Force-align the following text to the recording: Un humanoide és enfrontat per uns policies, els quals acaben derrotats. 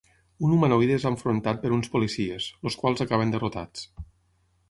Un 0.45 0.53
humanoide 0.53 0.95
és 0.99 1.03
enfrontat 1.09 1.59
per 1.65 1.69
uns 1.75 1.91
policies, 1.97 2.47
els 2.69 2.77
quals 2.85 3.05
acaben 3.07 3.35
derrotats. 3.35 3.85